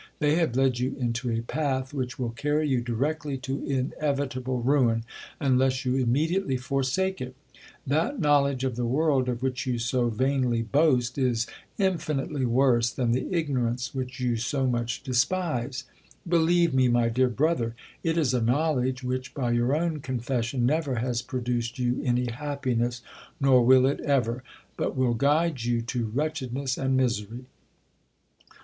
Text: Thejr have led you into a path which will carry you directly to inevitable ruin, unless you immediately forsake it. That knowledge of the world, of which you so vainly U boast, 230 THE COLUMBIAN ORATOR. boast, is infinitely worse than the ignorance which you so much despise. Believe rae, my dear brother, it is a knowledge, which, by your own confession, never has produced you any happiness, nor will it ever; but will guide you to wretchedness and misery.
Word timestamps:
Thejr 0.19 0.35
have 0.37 0.55
led 0.55 0.79
you 0.79 0.95
into 0.99 1.29
a 1.29 1.43
path 1.43 1.93
which 1.93 2.17
will 2.17 2.31
carry 2.31 2.67
you 2.67 2.81
directly 2.81 3.37
to 3.37 3.63
inevitable 3.63 4.59
ruin, 4.59 5.03
unless 5.39 5.85
you 5.85 5.95
immediately 5.95 6.57
forsake 6.57 7.21
it. 7.21 7.35
That 7.85 8.19
knowledge 8.19 8.63
of 8.63 8.75
the 8.75 8.87
world, 8.87 9.29
of 9.29 9.43
which 9.43 9.67
you 9.67 9.77
so 9.77 10.09
vainly 10.09 10.57
U 10.57 10.63
boast, 10.63 11.13
230 11.13 11.23
THE 11.23 11.53
COLUMBIAN 11.77 11.85
ORATOR. 11.85 11.93
boast, 11.93 12.03
is 12.03 12.07
infinitely 12.09 12.45
worse 12.47 12.89
than 12.89 13.11
the 13.11 13.27
ignorance 13.31 13.93
which 13.93 14.19
you 14.19 14.37
so 14.37 14.65
much 14.65 15.03
despise. 15.03 15.83
Believe 16.27 16.73
rae, 16.73 16.87
my 16.87 17.07
dear 17.07 17.29
brother, 17.29 17.75
it 18.03 18.17
is 18.17 18.33
a 18.33 18.41
knowledge, 18.41 19.03
which, 19.03 19.35
by 19.35 19.51
your 19.51 19.75
own 19.75 19.99
confession, 19.99 20.65
never 20.65 20.95
has 20.95 21.21
produced 21.21 21.77
you 21.77 22.01
any 22.03 22.25
happiness, 22.25 23.03
nor 23.39 23.63
will 23.63 23.85
it 23.85 23.99
ever; 23.99 24.41
but 24.75 24.95
will 24.95 25.13
guide 25.13 25.61
you 25.63 25.79
to 25.83 26.07
wretchedness 26.07 26.75
and 26.75 26.97
misery. 26.97 27.45